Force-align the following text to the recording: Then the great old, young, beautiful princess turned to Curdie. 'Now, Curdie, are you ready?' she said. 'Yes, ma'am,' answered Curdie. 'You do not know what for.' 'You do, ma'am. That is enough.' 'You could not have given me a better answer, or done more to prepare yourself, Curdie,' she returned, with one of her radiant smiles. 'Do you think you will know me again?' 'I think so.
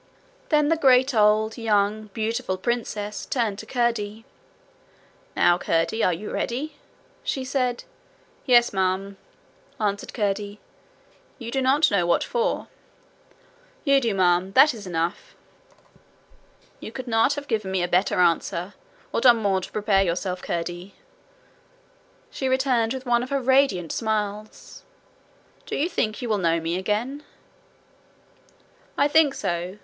Then 0.49 0.69
the 0.69 0.75
great 0.77 1.13
old, 1.13 1.59
young, 1.59 2.05
beautiful 2.07 2.57
princess 2.57 3.23
turned 3.27 3.59
to 3.59 3.67
Curdie. 3.67 4.25
'Now, 5.35 5.59
Curdie, 5.59 6.03
are 6.03 6.11
you 6.11 6.31
ready?' 6.31 6.77
she 7.23 7.45
said. 7.45 7.83
'Yes, 8.47 8.73
ma'am,' 8.73 9.17
answered 9.79 10.11
Curdie. 10.15 10.59
'You 11.37 11.51
do 11.51 11.61
not 11.61 11.91
know 11.91 12.07
what 12.07 12.23
for.' 12.23 12.65
'You 13.83 14.01
do, 14.01 14.15
ma'am. 14.15 14.53
That 14.53 14.73
is 14.73 14.87
enough.' 14.87 15.35
'You 16.79 16.91
could 16.91 17.07
not 17.07 17.35
have 17.35 17.47
given 17.47 17.69
me 17.69 17.83
a 17.83 17.87
better 17.87 18.19
answer, 18.19 18.73
or 19.13 19.21
done 19.21 19.37
more 19.37 19.61
to 19.61 19.71
prepare 19.71 20.01
yourself, 20.01 20.41
Curdie,' 20.41 20.95
she 22.31 22.47
returned, 22.49 22.95
with 22.95 23.05
one 23.05 23.21
of 23.21 23.29
her 23.29 23.39
radiant 23.39 23.91
smiles. 23.91 24.81
'Do 25.67 25.75
you 25.75 25.87
think 25.87 26.23
you 26.23 26.29
will 26.29 26.39
know 26.39 26.59
me 26.59 26.75
again?' 26.75 27.21
'I 28.97 29.07
think 29.09 29.35
so. 29.35 29.77